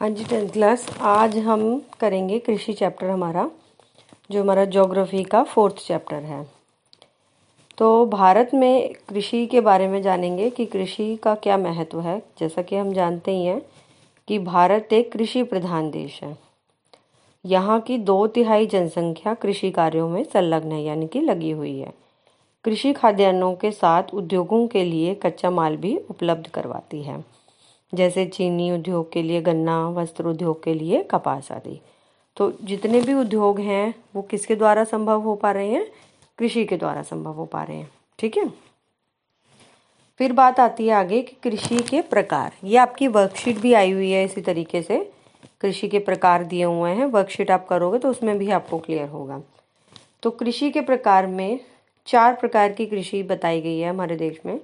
हाँ 0.00 0.10
जी 0.10 0.24
tenth 0.24 0.48
class 0.48 0.86
आज 1.00 1.38
हम 1.38 1.82
करेंगे 2.00 2.38
कृषि 2.38 2.72
चैप्टर 2.72 3.10
हमारा, 3.10 3.50
जो 4.30 4.42
हमारा 4.42 4.64
ज्योग्राफी 4.64 5.24
का 5.24 5.42
फोर्थ 5.42 5.74
चैप्टर 5.76 6.16
है। 6.16 6.46
तो 7.78 8.06
भारत 8.06 8.50
में 8.54 8.94
कृषि 9.08 9.46
के 9.46 9.60
बारे 9.60 9.88
में 9.88 10.02
जानेंगे 10.02 10.50
कि 10.50 10.66
कृषि 10.66 11.16
का 11.16 11.34
क्या 11.34 11.56
महत्व 11.56 12.00
है। 12.00 12.22
जैसा 12.38 12.62
कि 12.62 12.76
हम 12.76 12.92
जानते 12.92 13.30
ही 13.30 13.44
हैं 13.44 13.62
कि 14.28 14.38
भारत 14.38 14.92
एक 14.92 15.12
कृषि 15.12 15.42
प्रधान 15.42 15.90
देश 15.90 16.22
है। 16.22 16.38
यहाँ 17.46 17.80
की 17.80 17.98
दो 17.98 18.26
तिहाई 18.26 18.66
जनसंख्या 18.66 19.34
कृषि 19.34 19.70
कार्यों 19.70 20.08
में 20.08 20.24
संलग्न 20.24 20.72
है, 20.72 20.82
यानी 20.82 21.06
कि 21.06 21.20
लगी 21.20 21.50
हुई 21.50 21.78
है। 21.78 21.92
कृषि 22.64 22.92
खाद्यान्नों 22.92 23.54
के 23.54 23.70
साथ 23.70 24.02
उद्योगों 24.14 24.66
के 24.68 24.84
लिए 24.84 25.14
कच्चा 25.14 25.50
माल 25.50 25.76
भी 25.76 25.96
उपलब्ध 26.10 26.48
करवाती 26.48 27.02
है। 27.02 27.24
जैसे 27.94 28.26
चीनी 28.26 28.72
उद्योग 28.72 29.12
के 29.12 29.22
लिए, 29.22 29.40
गन्ना, 29.40 29.88
वस्त्र 29.88 30.26
उद्योग 30.26 30.62
के 30.62 30.74
लिए 30.74 31.02
कपास 31.02 31.52
आदि। 31.52 31.80
तो 32.36 32.52
जितने 32.64 33.00
भी 33.00 33.14
उद्योग 33.14 33.60
हैं, 33.60 33.94
वो 34.16 34.22
किसके 34.22 34.56
द्वारा 34.56 34.84
संभव 34.84 35.20
हो 35.20 35.34
पा 35.34 35.50
रहे 35.50 35.68
हैं? 35.68 35.86
कृषि 36.38 36.64
के 36.64 36.76
द्वारा 36.76 37.02
संभव 37.02 37.32
हो 37.32 37.44
पा 37.44 37.62
रहे 37.62 37.76
हैं। 37.76 37.90
ठीक 38.18 38.36
है? 38.36 38.48
फिर 40.18 40.32
बात 40.32 40.60
आती 40.60 40.86
है 40.86 40.94
आगे 40.94 41.22
कि 41.22 41.36
कृषि 41.42 41.78
के 41.78 42.02
प्रकार। 42.02 42.52
ये 42.64 42.76
आपकी 42.76 43.08
वर्कशीट 43.08 43.58
भी 43.58 43.72
आई 43.72 43.92
हुई 43.92 44.10
है 44.10 44.24
इसी 44.24 44.40
तरीके 44.40 44.82
से। 44.82 45.12
कृषि 45.60 45.88
के 45.88 45.98
प्रकार 45.98 46.44
दिए 46.44 46.64
हुए 46.64 46.90
हैं। 46.90 47.06
वर्कशीट 47.06 47.50
आप 47.50 47.68
करोगे 47.68 47.98
तो 47.98 48.10
उसमें 48.10 48.38
भी 48.38 48.50
आपको 48.50 48.78
क्लियर 48.78 49.08
होगा। 49.08 49.42
तो 50.22 50.30
कृषि 50.30 50.70
के 50.70 50.80
प्रकार 50.80 51.26
में 51.26 51.60
चार 52.06 52.34
प्रकार 52.34 52.72
की 52.72 52.86
कृषि 52.86 53.22
बताई 53.22 53.60
गई 53.60 53.78
है 53.78 53.90
हमारे 53.90 54.16
देश 54.16 54.40
में। 54.46 54.60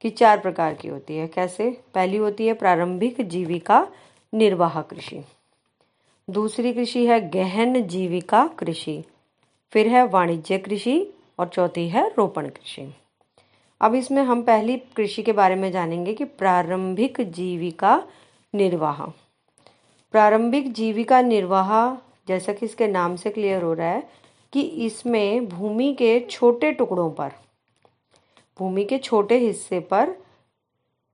कि 0.00 0.10
चार 0.10 0.38
प्रकार 0.38 0.74
की 0.74 0.88
होती 0.88 1.16
है। 1.16 1.26
कैसे? 1.26 1.80
पहली 1.94 2.16
होती 2.16 2.46
है 2.46 2.54
प्रारंभिक 2.54 3.28
जीविका 3.28 3.88
निर्वाह 4.34 4.82
कृषि। 4.82 5.24
दूसरी 6.30 6.72
कृषि 6.72 7.06
है 7.06 7.30
गहन 7.30 7.82
जीविका 7.82 8.46
कृषि। 8.46 9.04
फिर 9.72 9.88
है 9.88 10.06
वाणिज्य 10.06 10.58
कृषि 10.58 11.14
और 11.38 11.48
चौथी 11.48 11.88
है 11.88 12.08
रोपण 12.18 12.48
कृषि। 12.48 12.94
अब 13.80 13.94
इसमें 13.94 14.22
हम 14.22 14.42
पहली 14.42 14.76
कृषि 14.76 15.22
के 15.22 15.32
बारे 15.32 15.54
में 15.54 15.72
जानेंगे 15.72 16.14
कि 16.14 16.24
प्रारंभिक 16.24 17.20
जीविका 17.20 18.02
निर्वाह। 18.54 19.06
प्रारंभिक 20.12 20.72
जीविका 20.72 21.20
निर्वाह, 21.20 21.94
जैसा 22.28 22.52
कि 22.52 22.66
इसके 22.66 22.86
नाम 22.86 23.16
से 23.16 23.30
क्लियर 23.30 23.62
हो 23.62 23.72
रहा 23.72 23.88
है, 23.88 24.08
कि 24.52 24.60
इसमें 24.60 25.48
भूमि 25.48 25.94
के 25.98 26.20
छोटे 26.20 26.72
टुकड़ों 26.72 27.10
पर 27.10 27.32
भूमि 28.58 28.84
के 28.84 28.98
छोटे 28.98 29.38
हिस्से 29.38 29.80
पर 29.90 30.10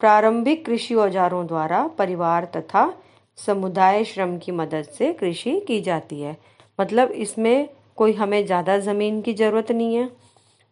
प्रारंभिक 0.00 0.64
कृषि 0.66 0.94
औजारों 0.94 1.46
द्वारा 1.46 1.86
परिवार 1.98 2.44
तथा 2.56 2.92
समुदाय 3.38 4.04
श्रम 4.04 4.36
की 4.38 4.52
मदद 4.52 4.88
से 4.98 5.12
कृषि 5.12 5.58
की 5.60 5.80
जाती 5.80 6.20
है। 6.20 6.36
मतलब 6.78 7.10
इसमें 7.10 7.68
कोई 7.96 8.12
हमें 8.12 8.44
ज़्यादा 8.46 8.78
ज़मीन 8.78 9.20
की 9.22 9.34
ज़रूरत 9.34 9.70
नहीं 9.72 9.94
है। 9.96 10.08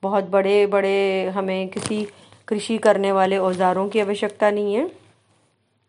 बहुत 0.02 0.24
बड़े 0.24 0.66
बड़े 0.66 1.28
हमें 1.34 1.68
किसी 1.68 2.06
कृषि 2.48 2.78
करने 2.78 3.12
वाले 3.12 3.38
औजारों 3.38 3.88
की 3.88 4.00
आवश्यकता 4.00 4.50
नहीं 4.50 4.74
है। 4.74 4.90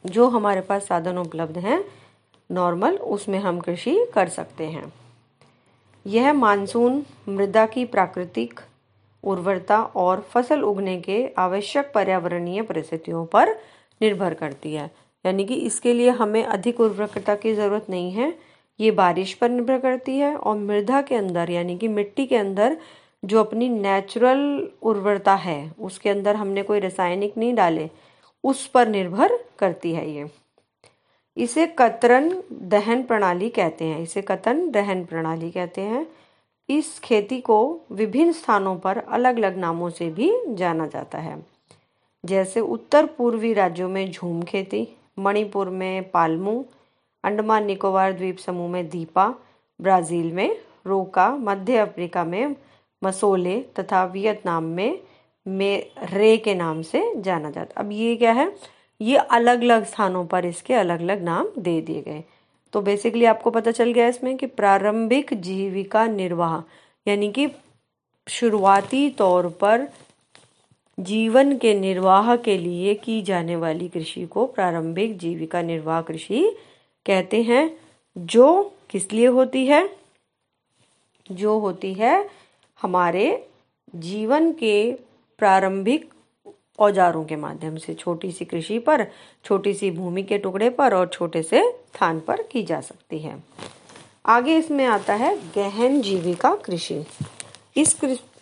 जो 0.05 0.27
हमारे 0.27 0.61
पास 0.61 0.85
साधन 0.87 1.17
उपलब्ध 1.17 1.57
हैं, 1.57 1.83
नॉर्मल, 2.49 2.95
उसमें 2.97 3.39
हम 3.39 3.59
कृषि 3.59 3.95
कर 4.13 4.29
सकते 4.29 4.65
हैं। 4.65 4.91
यह 6.05 6.33
मानसून 6.33 7.03
मृदा 7.29 7.65
की 7.65 7.85
प्राकृतिक 7.85 8.59
उर्वरता 9.23 9.83
और 9.83 10.21
फ़सल 10.21 10.61
उगने 10.61 11.01
के 11.01 11.29
आवश्यक 11.37 11.91
पर्यावरणीय 11.95 12.61
परिस्थितियों 12.61 13.25
पर 13.25 13.49
निर्भर 14.01 14.33
करती 14.33 14.73
है। 14.73 14.91
यानी 15.25 15.45
कि 15.45 15.53
इसके 15.53 15.93
लिए 15.93 16.09
हमें 16.09 16.43
अधिक 16.43 16.79
उर्वरकता 16.79 17.35
की 17.35 17.53
ज़रूरत 17.53 17.85
नहीं 17.89 18.11
है। 18.11 18.33
ये 18.79 18.91
बारिश 18.91 19.33
पर 19.33 19.49
निर्भर 19.49 19.79
करती 19.79 20.17
है 20.17 20.35
और 20.35 20.57
मृदा 20.57 21.01
के 21.01 21.15
अंदर, 21.15 21.49
यानी 21.51 21.77
कि 21.77 21.87
मिट्टी 21.87 22.25
के 22.25 22.37
अंदर, 22.37 22.77
जो 23.25 23.39
अपनी 23.39 23.69
नेचुरल 23.69 24.67
उर्वरता 24.81 25.35
है, 25.35 25.71
उसके 25.79 26.09
अंदर 26.09 26.35
हमने 26.35 26.63
कोई 26.63 26.79
रासायनिक 26.79 27.37
नहीं 27.37 27.55
डाले, 27.55 27.89
उस 28.43 28.67
पर 28.67 28.87
निर्भर 28.87 29.39
करती 29.59 29.93
है 29.93 30.11
ये। 30.11 30.25
इसे 31.37 31.67
कतरन 31.67 32.43
दहन 32.51 33.03
प्रणाली 33.03 33.49
कहते 33.49 33.85
हैं। 33.85 34.01
इसे 34.01 34.21
कतन 34.21 34.69
दहन 34.71 35.05
प्रणाली 35.05 35.51
कहते 35.51 35.81
हैं। 35.81 36.07
इस 36.69 36.99
खेती 36.99 37.39
को 37.41 37.81
विभिन्न 37.91 38.31
स्थानों 38.31 38.75
पर 38.75 38.97
अलग 38.97 39.37
अलग 39.37 39.57
नामों 39.57 39.89
से 39.89 40.09
भी 40.09 40.31
जाना 40.49 40.87
जाता 40.87 41.17
है। 41.17 41.45
जैसे 42.25 42.59
उत्तर 42.59 43.05
पूर्वी 43.05 43.53
राज्यों 43.53 43.89
में 43.89 44.11
झूम 44.11 44.41
खेती, 44.43 44.87
मणिपुर 45.19 45.69
में 45.69 46.11
पालमू, 46.11 46.63
अंडमान 47.23 47.65
निकोबार 47.65 48.13
द्वीप 48.13 48.37
समूह 48.37 48.69
में 48.69 48.89
दीपा, 48.89 49.33
ब्राज़ील 49.81 50.31
में 50.31 50.57
रोका, 50.87 51.29
मध्य 51.29 51.77
अफ्रीका 51.77 52.23
में 52.23 52.55
मसोले 53.03 53.59
तथा 53.79 54.03
वियतनाम 54.05 54.63
में 54.63 54.99
मे, 55.47 55.75
रे 56.03 56.37
के 56.37 56.55
नाम 56.55 56.81
से 56.81 57.13
जाना 57.15 57.51
जाता 57.51 57.81
अब 57.81 57.91
ये 57.91 58.15
क्या 58.15 58.31
है? 58.31 58.55
ये 59.01 59.17
अलग 59.17 59.61
अलग 59.61 59.85
स्थानों 59.85 60.25
पर 60.25 60.45
इसके 60.45 60.73
अलग 60.73 61.01
अलग 61.01 61.23
नाम 61.23 61.47
दे 61.59 61.81
दिए 61.81 62.01
गए। 62.01 62.23
तो 62.73 62.81
बेसिकली 62.81 63.25
आपको 63.25 63.49
पता 63.49 63.71
चल 63.71 63.91
गया 63.91 64.07
इसमें 64.07 64.37
कि 64.37 64.45
प्रारंभिक 64.45 65.33
जीविका 65.33 66.07
निर्वाह, 66.07 66.63
यानी 67.07 67.31
कि 67.31 67.47
शुरुआती 68.27 69.09
तौर 69.09 69.49
पर 69.49 69.87
जीवन 70.99 71.57
के 71.57 71.73
निर्वाह 71.73 72.35
के 72.35 72.57
लिए 72.57 72.95
की 72.95 73.21
जाने 73.21 73.55
वाली 73.55 73.87
कृषि 73.87 74.25
को 74.25 74.45
प्रारंभिक 74.45 75.17
जीविका 75.17 75.61
निर्वाह 75.61 76.01
कृषि 76.01 76.55
कहते 77.05 77.41
हैं। 77.41 77.77
जो 78.17 78.73
किस 78.89 79.13
लिए 79.13 79.27
होती 79.27 79.65
है? 79.65 79.89
जो 81.31 81.59
होती 81.59 81.93
है 81.93 82.29
हमारे 82.81 83.47
जीवन 83.95 84.51
के 84.51 84.93
प्रारंभिक 85.37 86.12
औजारों 86.79 87.23
के 87.25 87.35
माध्यम 87.35 87.75
से 87.77 87.93
छोटी 87.93 88.31
सी 88.31 88.45
कृषि 88.45 88.77
पर, 88.79 89.05
छोटी 89.45 89.73
सी 89.73 89.91
भूमि 89.91 90.23
के 90.23 90.37
टुकड़े 90.37 90.69
पर 90.69 90.93
और 90.93 91.07
छोटे 91.07 91.41
से 91.43 91.61
स्थान 91.63 92.19
पर 92.19 92.41
की 92.51 92.63
जा 92.63 92.79
सकती 92.81 93.19
है। 93.19 93.35
आगे 94.27 94.57
इसमें 94.57 94.85
आता 94.85 95.13
है 95.13 95.35
गहन 95.55 96.01
जीविका 96.01 96.53
कृषि। 96.65 97.03
इस 97.77 97.95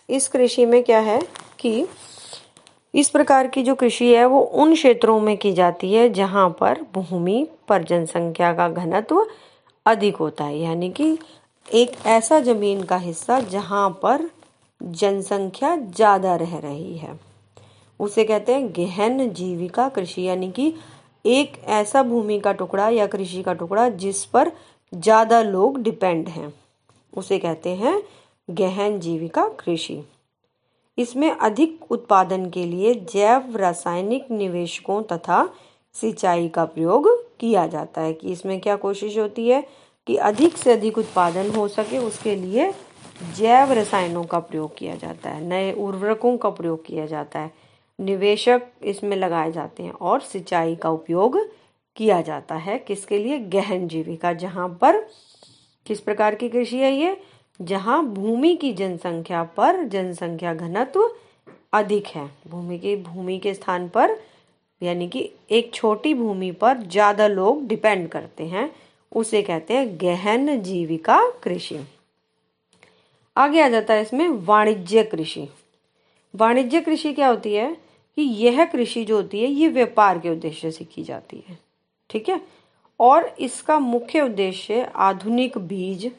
इस 0.08 0.28
कृषि 0.28 0.64
में 0.66 0.82
क्या 0.84 0.98
है 1.00 1.20
कि 1.60 1.86
इस 2.94 3.08
प्रकार 3.08 3.46
की 3.46 3.62
जो 3.62 3.74
कृषि 3.74 4.12
है 4.14 4.24
वो 4.26 4.40
उन 4.40 4.74
क्षेत्रों 4.74 5.18
में 5.20 5.36
की 5.36 5.52
जाती 5.52 5.92
है 5.92 6.08
जहाँ 6.10 6.48
पर 6.60 6.80
भूमि 6.94 7.46
पर 7.68 7.82
जनसंख्या 7.82 8.52
का 8.54 8.68
घनत्व 8.68 9.26
अधिक 9.86 10.16
होता 10.16 10.44
है। 10.44 10.58
यानी 10.58 10.90
कि 10.90 11.16
एक 11.66 11.96
ऐसा 12.06 12.40
ज़मीन 12.40 12.82
का 12.82 12.96
हिस्सा 12.96 13.38
जहाँ 13.40 13.88
पर 14.02 14.28
जनसंख्या 14.80 15.76
ज़्यादा 15.76 16.34
रह 16.36 16.58
रही 16.58 16.96
है। 16.98 17.18
उसे 18.02 18.24
कहते 18.24 18.54
हैं 18.54 18.68
गहन 18.76 19.28
जीविका 19.30 19.88
कृषि, 19.88 20.22
यानी 20.22 20.50
कि 20.50 20.72
एक 21.24 21.60
ऐसा 21.70 22.02
भूमि 22.02 22.38
का 22.40 22.52
टुकड़ा 22.52 22.88
या 22.88 23.06
कृषि 23.06 23.42
का 23.42 23.52
टुकड़ा 23.54 23.88
जिस 23.88 24.24
पर 24.24 24.50
ज़्यादा 24.92 25.42
लोग 25.42 25.82
डिपेंड 25.82 26.28
हैं। 26.28 26.52
उसे 27.12 27.38
कहते 27.38 27.70
हैं 27.70 28.02
गहन 28.48 28.98
जीविका 29.00 29.48
कृषि। 29.60 30.02
इसमें 30.98 31.30
अधिक 31.30 31.92
उत्पादन 31.92 32.48
के 32.50 32.64
लिए 32.64 32.94
जैव 33.12 33.56
रासायनिक 33.56 34.30
निवेशकों 34.30 35.02
तथा 35.02 35.48
सिंचाई 35.94 36.48
का 36.48 36.64
प्रयोग 36.64 37.08
किया 37.40 37.66
जाता 37.66 38.00
है 38.00 38.12
कि 38.12 38.32
इसमें 38.32 38.60
क्या 38.60 38.76
कोशिश 38.76 39.18
होती 39.18 39.48
है 39.48 39.62
कि 40.06 40.16
अधिक 40.16 40.56
से 40.56 40.72
अधिक 40.72 40.98
उत्पादन 40.98 41.50
हो 41.50 41.66
सके, 41.68 41.98
उसके 41.98 42.36
लिए 42.36 42.72
जैव 43.36 43.72
रसायनों 43.72 44.24
का 44.24 44.38
प्रयोग 44.40 44.76
किया 44.76 44.94
जाता 44.96 45.30
है, 45.30 45.44
नए 45.44 45.72
उर्वरकों 45.72 46.36
का 46.36 46.50
प्रयोग 46.50 46.84
किया 46.86 47.06
जाता 47.06 47.38
है। 47.38 47.50
निवेशक 48.02 48.62
इसमें 48.84 49.16
लगाए 49.16 49.52
जाते 49.52 49.82
हैं 49.82 49.92
और 49.92 50.20
सिंचाई 50.20 50.74
का 50.76 50.90
उपयोग 50.90 51.38
किया 51.96 52.20
जाता 52.20 52.54
है 52.54 52.78
किसके 52.78 53.18
लिए? 53.18 53.38
गहन 53.38 53.86
जीविका, 53.88 54.32
जहाँ 54.32 54.68
पर 54.80 55.00
किस 55.86 56.00
प्रकार 56.00 56.34
की 56.34 56.48
कृषि 56.48 56.78
है 56.78 56.92
ये? 56.92 57.16
जहाँ 57.60 58.04
भूमि 58.06 58.54
की 58.56 58.72
जनसंख्या 58.72 59.42
पर 59.56 59.82
जनसंख्या 59.84 60.54
घनत्व 60.54 61.10
अधिक 61.72 62.06
है। 62.06 62.28
भूमि 62.48 62.78
की, 62.78 62.96
भूमि 62.96 63.38
के 63.38 63.54
स्थान 63.54 63.88
पर, 63.88 64.16
यानी 64.82 65.08
कि 65.08 65.30
एक 65.50 65.72
छोटी 65.74 66.14
भूमि 66.14 66.50
पर 66.52 66.78
ज़्यादा 66.82 67.26
लोग 67.26 67.66
डिपेंड 67.68 68.08
करते 68.08 68.44
हैं। 68.44 68.70
उसे 69.12 69.42
कहते 69.42 69.74
हैं 69.74 69.96
गहन 70.00 70.60
जीविका 70.62 71.20
कृषि। 71.42 71.78
आगे 73.36 73.60
आ 73.60 73.68
जाता 73.68 73.94
है 73.94 74.02
इसमें 74.02 74.28
वाणिज्य 74.28 75.02
कृषि। 75.02 75.48
वाणिज्य 76.34 76.80
कृषि 76.80 77.12
क्या 77.12 77.28
होती 77.28 77.54
है? 77.54 77.76
कि 78.16 78.22
यह 78.22 78.64
कृषि 78.64 79.04
जो 79.04 79.16
होती 79.16 79.40
है, 79.40 79.48
ये 79.48 79.68
व्यापार 79.68 80.18
के 80.18 80.30
उद्देश्य 80.30 80.70
से 80.70 80.84
की 80.84 81.02
जाती 81.02 81.44
है। 81.48 81.58
ठीक 82.10 82.28
है? 82.28 82.40
और 83.00 83.34
इसका 83.40 83.78
मुख्य 83.78 84.20
उद्देश्य 84.20 84.92
आधुनिक 84.96 85.58
बीज, 85.58 86.12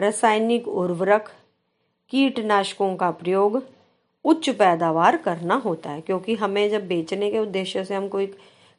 रासायनिक 0.00 0.68
उर्वरक, 0.68 1.32
कीटनाशकों 2.10 2.96
का 2.96 3.10
प्रयोग, 3.10 3.62
उच्च 4.24 4.50
पैदावार 4.50 5.16
करना 5.16 5.54
होता 5.54 5.90
है। 5.90 6.00
क्योंकि 6.00 6.34
हमें 6.34 6.70
जब 6.70 6.88
बेचने 6.88 7.30
के 7.30 7.38
उद्देश्य 7.38 7.84
से 7.84 7.94
हम 7.94 8.08
कोई 8.08 8.26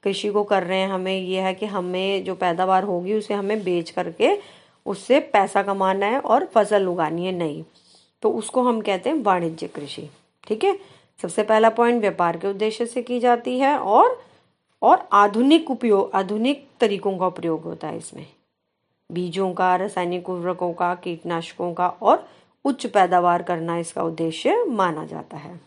कृषि 0.03 0.29
को 0.29 0.43
कर 0.43 0.63
रहे 0.63 0.79
हैं, 0.79 0.89
हमें 0.89 1.21
यह 1.21 1.45
है 1.45 1.53
कि 1.53 1.65
हमें 1.65 2.23
जो 2.23 2.35
पैदावार 2.35 2.83
होगी, 2.83 3.13
उसे 3.13 3.33
हमें 3.33 3.63
बेच 3.63 3.89
करके 3.89 4.37
उससे 4.85 5.19
पैसा 5.19 5.63
कमाना 5.63 6.05
है 6.05 6.19
और 6.19 6.45
फ़सल 6.45 6.87
उगानी 6.87 7.25
है 7.25 7.31
नई। 7.31 7.65
तो 8.21 8.29
उसको 8.29 8.63
हम 8.63 8.81
कहते 8.81 9.09
हैं 9.09 9.23
वाणिज्य 9.23 9.67
कृषि। 9.67 10.09
ठीक 10.47 10.63
है? 10.63 10.79
सबसे 11.21 11.43
पहला 11.43 11.69
पॉइंट 11.69 12.01
व्यापार 12.01 12.37
के 12.37 12.47
उद्देश्य 12.47 12.85
से 12.85 13.01
की 13.01 13.19
जाती 13.19 13.59
है 13.59 13.77
और 13.77 14.25
और 14.81 15.09
आधुनिक 15.11 15.71
उपयोग, 15.71 16.11
आधुनिक 16.13 16.67
तरीकों 16.79 17.17
का 17.17 17.29
प्रयोग 17.29 17.63
होता 17.63 17.87
है 17.87 17.97
इसमें। 17.97 18.27
बीजों 19.11 19.53
का, 19.53 19.75
रासायनिक 19.75 20.29
उर्वरकों 20.29 20.73
का, 20.73 20.95
कीटनाशकों 20.95 21.73
का 21.73 21.87
और 21.87 22.29
उच्च 22.65 22.85
पैदावार 22.85 23.43
करना 23.43 23.77
इसका 23.77 24.03
उद्देश्य 24.03 24.63
माना 24.63 25.05
जाता 25.05 25.37
है। 25.37 25.59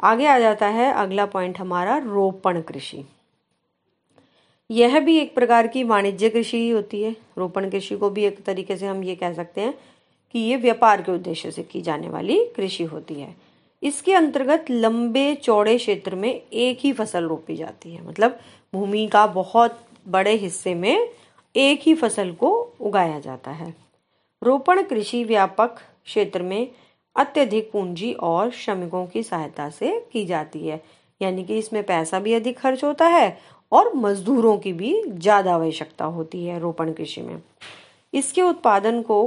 आगे 0.00 0.26
आ 0.26 0.38
जाता 0.38 0.66
है 0.66 0.92
अगला 0.92 1.26
पॉइंट 1.26 1.58
हमारा 1.58 1.98
रोपण 1.98 2.60
कृषि। 2.60 3.04
यह 4.70 5.00
भी 5.00 5.18
एक 5.18 5.34
प्रकार 5.34 5.66
की 5.66 5.84
वाणिज्य 5.84 6.28
कृषि 6.28 6.56
ही 6.56 6.70
होती 6.70 7.02
है। 7.02 7.16
रोपण 7.38 7.70
कृषि 7.70 7.96
को 7.96 8.10
भी 8.10 8.24
एक 8.24 8.44
तरीके 8.44 8.76
से 8.76 8.86
हम 8.86 9.04
ये 9.04 9.14
कह 9.14 9.32
सकते 9.32 9.60
हैं 9.60 9.74
कि 10.32 10.38
ये 10.38 10.56
व्यापार 10.56 11.02
के 11.02 11.12
उद्देश्य 11.12 11.50
से 11.50 11.62
की 11.62 11.82
जाने 11.82 12.08
वाली 12.08 12.44
कृषि 12.56 12.84
होती 12.84 13.14
है। 13.14 13.36
इसके 13.84 14.12
अंतर्गत 14.14 14.70
लंबे 14.70 15.34
चौड़े 15.34 15.76
क्षेत्र 15.78 16.14
में 16.14 16.30
एक 16.30 16.78
ही 16.80 16.92
फ़सल 16.92 17.24
रोपी 17.24 17.56
जाती 17.56 17.94
है। 17.94 18.06
मतलब 18.06 18.38
भूमि 18.72 19.06
का 19.06 19.26
बहुत 19.26 19.78
बड़े 20.08 20.34
हिस्से 20.34 20.74
में 20.74 21.08
एक 21.54 21.80
ही 21.82 21.94
फ़सल 21.94 22.32
को 22.32 22.50
उगाया 22.80 23.18
जाता 23.20 23.50
है। 23.50 23.74
रोपण 24.42 24.82
कृषि 24.82 25.22
व्यापक 25.24 25.76
क्षेत्र 26.04 26.42
में 26.42 26.68
अत्यधिक 27.16 27.70
पूंजी 27.72 28.12
और 28.12 28.50
श्रमिकों 28.52 29.06
की 29.06 29.22
सहायता 29.22 29.68
से 29.70 29.98
की 30.12 30.24
जाती 30.26 30.66
है। 30.66 30.82
यानी 31.20 31.44
कि 31.44 31.58
इसमें 31.58 31.82
पैसा 31.82 32.18
भी 32.20 32.34
अधिक 32.34 32.58
खर्च 32.58 32.84
होता 32.84 33.06
है 33.06 33.36
और 33.72 33.94
मजदूरों 33.96 34.56
की 34.58 34.72
भी 34.72 35.00
ज़्यादा 35.08 35.54
आवश्यकता 35.54 36.04
होती 36.06 36.44
है 36.44 36.58
रोपण 36.60 36.92
कृषि 36.92 37.22
में। 37.22 37.40
इसके 38.12 38.42
उत्पादन 38.42 39.00
को 39.02 39.24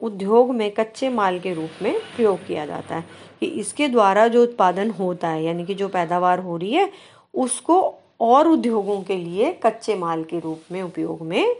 उद्योग 0.00 0.54
में 0.54 0.70
कच्चे 0.70 1.08
माल 1.08 1.38
के 1.38 1.54
रूप 1.54 1.82
में 1.82 1.98
प्रयोग 1.98 2.46
किया 2.46 2.66
जाता 2.66 2.96
है 2.96 3.04
कि 3.40 3.46
इसके 3.46 3.88
द्वारा 3.88 4.28
जो 4.28 4.42
उत्पादन 4.42 4.90
होता 4.90 5.28
है, 5.28 5.44
यानी 5.44 5.66
कि 5.66 5.74
जो 5.74 5.88
पैदावार 5.88 6.38
हो 6.38 6.56
रही 6.56 6.72
है, 6.72 6.92
उसको 7.34 7.94
और 8.20 8.48
उद्योगों 8.48 9.02
के 9.02 9.16
लिए 9.16 9.52
कच्चे 9.52 9.94
माल 9.94 10.24
के 10.24 10.40
रूप 10.40 10.62
में 10.72 10.82
उपयोग 10.82 11.22
में 11.22 11.56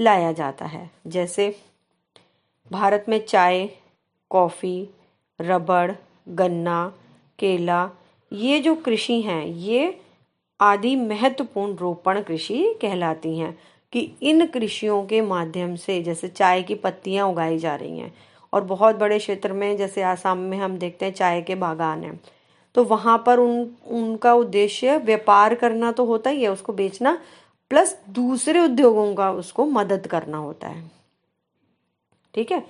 लाया 0.00 0.32
जाता 0.32 0.64
है। 0.64 0.90
जैसे 1.06 1.56
भारत 2.72 3.04
में 3.08 3.26
चाय, 3.26 3.68
कॉफ़ी, 4.30 4.88
रबड़, 5.40 5.92
गन्ना, 6.28 6.92
केला, 7.38 7.90
ये 8.32 8.60
जो 8.60 8.74
कृषि 8.74 9.20
हैं, 9.20 9.46
ये 9.46 10.00
आदि 10.60 10.96
महत्वपूर्ण 10.96 11.74
रोपण 11.74 12.22
कृषि 12.22 12.78
कहलाती 12.82 13.38
हैं। 13.38 13.58
कि 13.94 14.12
इन 14.22 14.46
कृषियों 14.46 15.06
के 15.06 15.20
माध्यम 15.20 15.76
से 15.76 16.02
जैसे 16.02 16.28
चाय 16.28 16.62
की 16.62 16.74
पत्तियाँ 16.74 17.28
उगाई 17.28 17.58
जा 17.58 17.74
रही 17.74 17.98
हैं 17.98 18.14
और 18.52 18.64
बहुत 18.64 18.96
बड़े 18.96 19.18
क्षेत्र 19.18 19.52
में, 19.52 19.76
जैसे 19.76 20.02
आसाम 20.02 20.38
में 20.38 20.58
हम 20.58 20.78
देखते 20.78 21.04
हैं 21.04 21.12
चाय 21.12 21.42
के 21.42 21.54
बागान 21.54 22.04
हैं। 22.04 22.20
तो 22.74 22.84
वहाँ 22.84 23.22
पर 23.26 23.38
उन, 23.38 23.70
उनका 23.86 24.34
उद्देश्य 24.34 24.96
व्यापार 24.96 25.54
करना 25.54 25.92
तो 25.92 26.04
होता 26.04 26.30
ही 26.30 26.42
है, 26.42 26.48
उसको 26.48 26.72
बेचना, 26.72 27.18
प्लस 27.70 28.02
दूसरे 28.10 28.60
उद्योगों 28.60 29.14
का 29.14 29.30
उसको 29.30 29.64
मदद 29.64 30.06
करना 30.06 30.38
होता 30.38 30.68
है। 30.68 30.90
ठीक 32.34 32.52
है? 32.52 32.62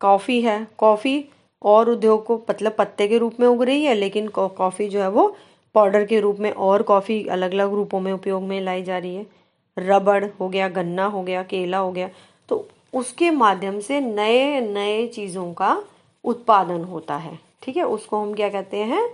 कॉफ़ी 0.00 0.40
है। 0.40 0.66
कॉफ़ी 0.78 1.24
और 1.62 1.90
उद्योग 1.90 2.26
को 2.26 2.42
मतलब 2.50 2.74
पत्ते 2.78 3.08
के 3.08 3.18
रूप 3.18 3.40
में 3.40 3.48
उग 3.48 3.62
रही 3.62 3.84
है, 3.84 3.94
लेकिन 3.94 4.28
कॉफ़ी 4.28 4.88
जो 4.88 5.00
है 5.00 5.08
वो 5.08 5.36
पाउडर 5.74 6.04
के 6.04 6.20
रूप 6.20 6.36
में 6.40 6.52
और 6.52 6.82
कॉफ़ी 6.82 7.26
अलग 7.26 7.52
अलग 7.52 7.74
रूपों 7.74 8.00
में, 8.00 8.12
उपयोग 8.12 8.42
में 8.42 8.60
लाई 8.60 8.82
जा 8.82 8.98
रही 8.98 9.16
है। 9.16 9.43
रबड़ 9.76 10.24
हो 10.40 10.48
गया, 10.48 10.68
गन्ना 10.68 11.04
हो 11.06 11.22
गया, 11.22 11.42
केला 11.42 11.78
हो 11.78 11.92
गया 11.92 12.10
तो 12.48 12.66
उसके 12.94 13.30
माध्यम 13.30 13.80
से 13.80 14.00
नए 14.00 14.60
नए 14.60 15.06
चीज़ों 15.06 15.52
का 15.54 15.82
उत्पादन 16.24 16.84
होता 16.84 17.16
है। 17.16 17.38
ठीक 17.62 17.76
है? 17.76 17.82
उसको 17.82 18.22
हम 18.22 18.34
क्या 18.34 18.48
कहते 18.48 18.76
हैं? 18.76 19.04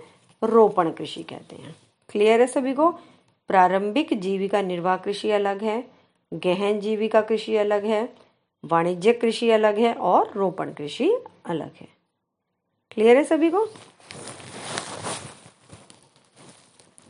रोपण 0.41 0.91
कृषि 0.91 1.23
कहते 1.23 1.55
हैं। 1.55 1.75
क्लियर 2.09 2.41
है 2.41 2.47
सभी 2.47 2.73
को? 2.73 2.89
प्रारंभिक 3.49 4.19
जीविका 4.21 4.61
निर्वाह 4.61 4.97
कृषि 4.97 5.31
अलग 5.31 5.63
है, 5.63 5.83
गहन 6.31 6.79
जीविका 6.79 7.21
कृषि 7.21 7.55
अलग 7.55 7.85
है, 7.85 8.07
वाणिज्यिक 8.63 9.19
कृषि 9.21 9.49
अलग 9.49 9.79
है 9.79 9.93
और 9.93 10.31
रोपण 10.35 10.73
कृषि 10.73 11.11
अलग 11.45 11.71
है। 11.81 11.87
क्लियर 12.91 13.17
है 13.17 13.23
सभी 13.23 13.49
को? 13.49 13.65